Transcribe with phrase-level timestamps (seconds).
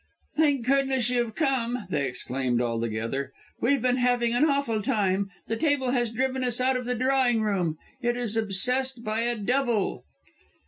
[0.35, 3.31] "Thank goodness, you've come!" they exclaimed, all together.
[3.59, 5.29] "We've been having an awful time.
[5.45, 9.35] The table has driven us out of the drawing room it is obsessed by a
[9.37, 10.03] devil."